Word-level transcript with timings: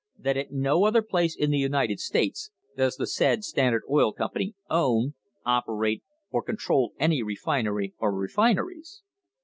That 0.17 0.35
at 0.35 0.51
no 0.51 0.85
other 0.85 1.03
place 1.03 1.35
in 1.35 1.51
the 1.51 1.59
United 1.59 1.99
States 1.99 2.49
does 2.75 2.95
the 2.95 3.05
said 3.05 3.43
Standard 3.43 3.83
Oil 3.87 4.11
Com 4.13 4.31
pany 4.35 4.55
own, 4.67 5.13
operate, 5.45 6.01
or 6.31 6.41
control 6.41 6.93
any 6.99 7.21
refinery 7.21 7.93
or 7.99 8.11
refineries." 8.11 9.03